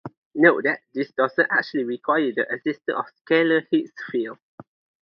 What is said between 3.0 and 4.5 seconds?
a scalar Higgs field.